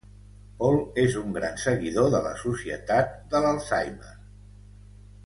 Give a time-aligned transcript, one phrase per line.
[0.59, 4.15] Paul és un gran seguidor de la Societat de l'Alzheimer.